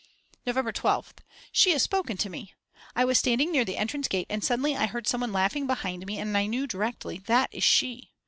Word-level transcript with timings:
November 0.47 0.71
12th. 0.71 1.19
She 1.51 1.73
has 1.73 1.83
spoken 1.83 2.17
to 2.17 2.27
me. 2.31 2.55
I 2.95 3.05
was 3.05 3.19
standing 3.19 3.51
near 3.51 3.63
the 3.63 3.77
entrance 3.77 4.07
gate 4.07 4.25
and 4.31 4.43
suddenly 4.43 4.75
I 4.75 4.87
heard 4.87 5.05
some 5.05 5.21
one 5.21 5.31
laughing 5.31 5.67
behind 5.67 6.07
me 6.07 6.17
and 6.17 6.35
I 6.35 6.47
knew 6.47 6.65
directly: 6.65 7.19
That 7.19 7.53
is 7.53 7.61
_she! 7.63 8.07